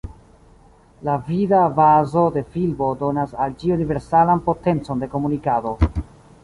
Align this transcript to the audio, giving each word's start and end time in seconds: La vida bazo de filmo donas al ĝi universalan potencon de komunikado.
La 1.07 1.17
vida 1.27 1.59
bazo 1.75 2.23
de 2.39 2.43
filmo 2.55 2.89
donas 3.05 3.37
al 3.47 3.55
ĝi 3.61 3.75
universalan 3.79 4.43
potencon 4.51 5.05
de 5.05 5.13
komunikado. 5.15 5.79